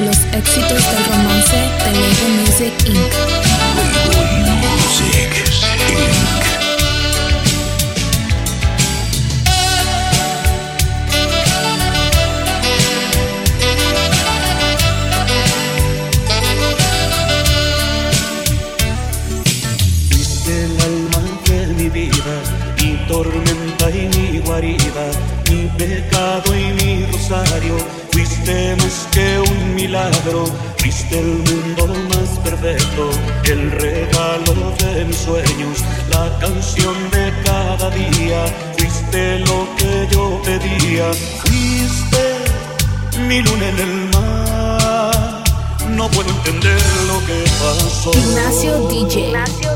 [0.00, 2.96] los éxitos del romance de Lego Music Inc.
[4.92, 5.66] Music Inc.
[23.08, 25.04] Tormenta y mi guarida,
[25.48, 28.05] mi pecado y mi rosario.
[28.46, 30.44] Más que un milagro,
[30.78, 33.10] fuiste el mundo más perfecto,
[33.42, 38.46] el regalo de mis sueños, la canción de cada día.
[38.78, 42.22] Fuiste lo que yo pedía, fuiste
[43.26, 45.42] mi luna en el mar.
[45.90, 48.12] No puedo entender lo que pasó.
[48.16, 49.32] Ignacio DJ.
[49.60, 49.75] Te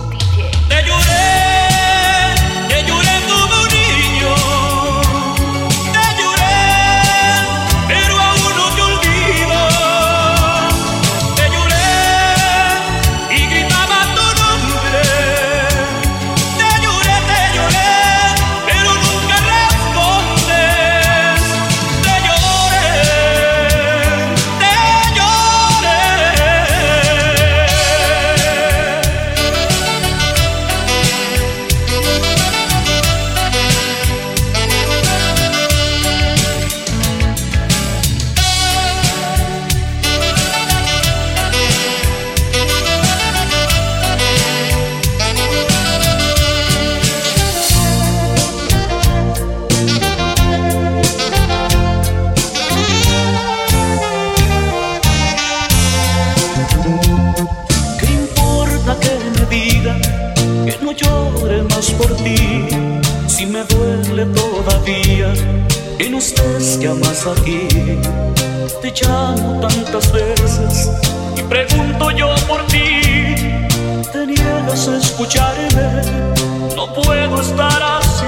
[71.71, 73.01] pregunto yo por ti.
[74.13, 76.03] Te niegas a escucharme,
[76.77, 78.25] no puedo estar así.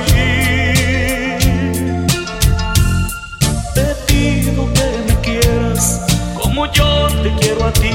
[3.75, 6.01] Te pido que me quieras
[6.41, 7.91] como yo te quiero a ti.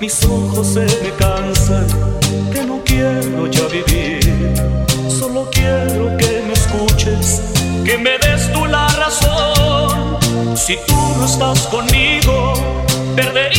[0.00, 1.86] Mis ojos se me cansan,
[2.52, 4.54] que no quiero ya vivir.
[5.08, 7.42] Solo quiero que me escuches,
[7.84, 10.18] que me des tú la razón.
[10.56, 12.54] Si tú no estás conmigo,
[13.16, 13.51] perdería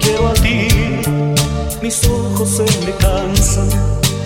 [0.00, 0.68] quiero a ti.
[1.82, 3.68] Mis ojos se me cansan,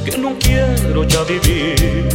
[0.04, 2.08] que no quiero ya vivir.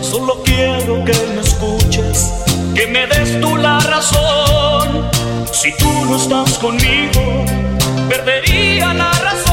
[0.00, 2.30] Solo quiero que me escuches,
[2.74, 5.08] que me des tú la razón.
[5.52, 7.44] Si tú no estás conmigo,
[8.08, 9.50] perdería la razón.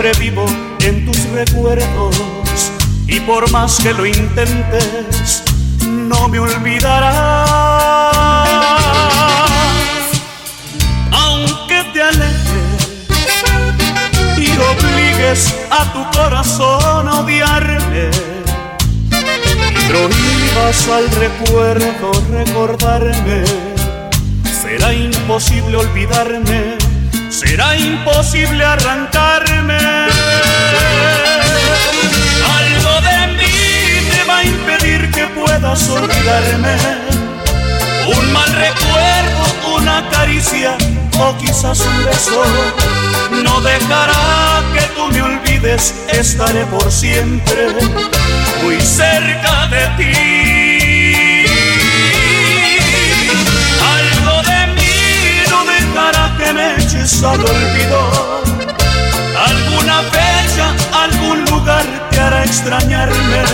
[0.00, 0.46] Siempre vivo
[0.80, 2.16] en tus recuerdos
[3.06, 5.42] y por más que lo intentes,
[5.84, 7.16] no me olvidarás.
[11.10, 13.44] Aunque te alejes
[14.38, 18.10] y obligues a tu corazón a odiarme
[19.88, 23.44] prohíbas al recuerdo recordarme,
[24.62, 26.78] será imposible olvidarme,
[27.40, 29.78] será imposible arrancarme.
[32.58, 33.58] Algo de mí
[34.10, 36.76] te va a impedir que puedas olvidarme.
[38.14, 40.76] Un mal recuerdo, una caricia
[41.18, 42.42] o quizás un beso
[43.42, 45.94] no dejará que tú me olvides.
[46.12, 47.68] Estaré por siempre
[48.62, 50.49] muy cerca de ti.
[56.94, 58.10] Al.
[59.46, 63.44] Alguna playa, algún lugar te hará extrañarme.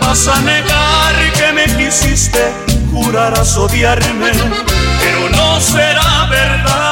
[0.00, 2.52] Vas a negar que me quisiste,
[2.92, 4.32] jurarás odiarme,
[5.00, 6.91] pero no será verdad.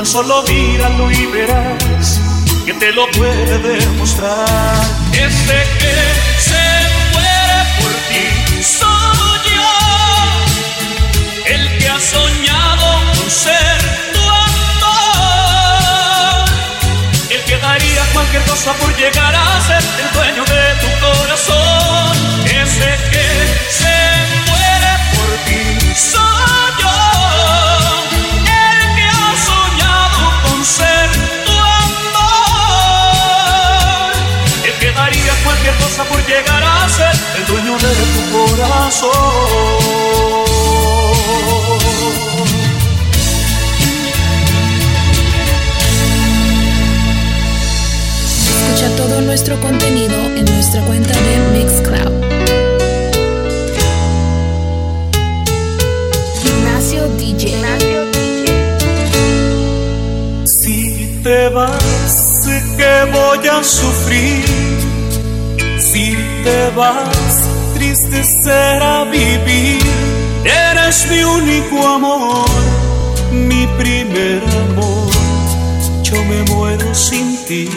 [0.00, 2.20] míralo y verás
[2.64, 4.82] que te lo puede demostrar.
[5.12, 5.94] Ese que
[6.40, 6.64] se
[7.12, 8.28] muere por ti
[8.62, 9.72] soy yo,
[11.44, 13.78] el que ha soñado con ser
[14.14, 14.88] tu amor,
[17.30, 20.59] el que daría cualquier cosa por llegar a ser el dueño de
[49.60, 52.12] contenido en nuestra cuenta de Mixcloud.
[56.44, 57.60] Ignacio DJ.
[60.44, 64.80] Si te vas, que voy a sufrir
[65.92, 66.14] si
[66.44, 69.80] te vas, triste será vivir.
[70.44, 72.48] Eres mi único amor,
[73.32, 75.10] mi primer amor.
[76.02, 77.68] Yo me muero sin ti.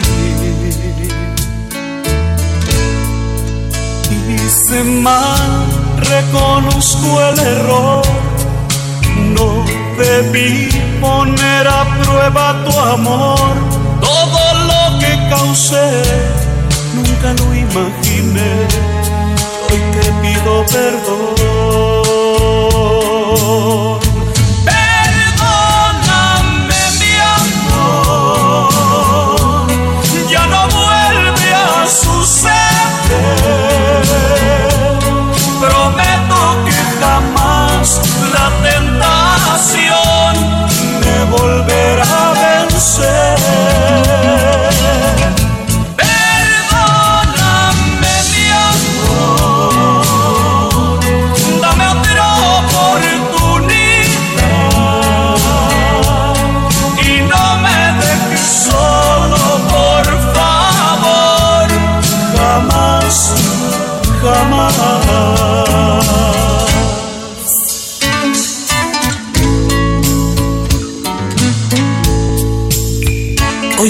[4.56, 5.66] Hice mal,
[5.96, 8.04] reconozco el error.
[9.34, 9.64] No
[9.98, 10.68] debí
[11.00, 13.52] poner a prueba tu amor.
[14.00, 15.90] Todo lo que causé
[16.94, 18.68] nunca lo imaginé.
[19.70, 21.34] Hoy te pido perdón.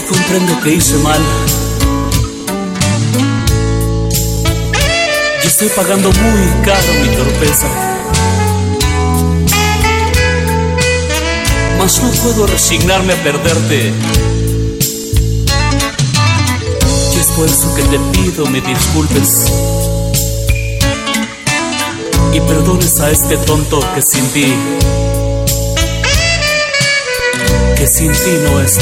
[0.04, 1.20] Comprendo que hice mal.
[5.42, 7.66] Y estoy pagando muy caro mi torpeza.
[11.78, 13.92] Mas no puedo resignarme a perderte.
[17.14, 19.52] Y es por eso que te pido me disculpes.
[22.32, 24.54] Y perdones a este tonto que sin ti,
[27.76, 28.78] que sin ti no es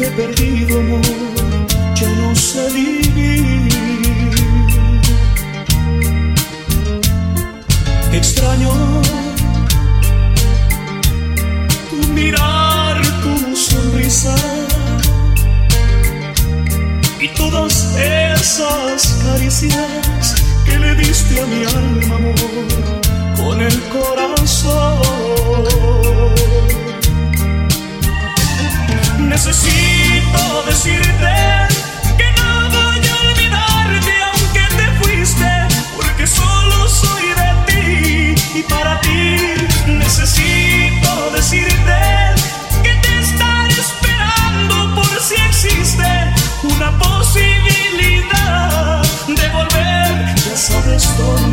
[0.00, 0.39] nada.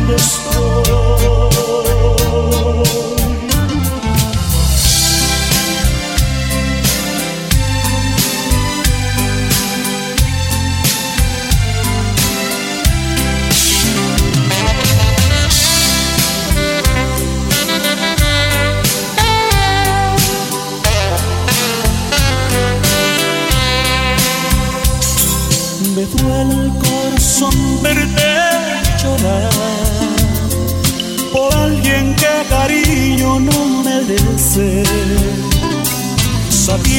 [0.08, 0.47] mundo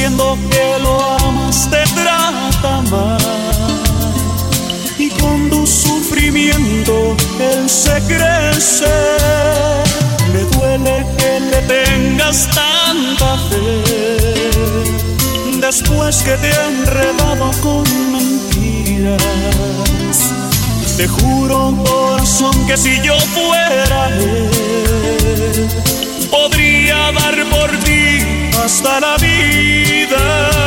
[0.09, 3.17] Sabiendo que lo amas te trata mal
[4.97, 8.87] y con tu sufrimiento él se crece.
[10.33, 13.83] Me duele que le tengas tanta fe
[15.61, 19.21] después que te he enredado con mentiras.
[20.97, 24.49] Te juro, corazón, que si yo fuera él,
[26.31, 28.28] podría dar por ti
[28.63, 30.58] hasta la vida.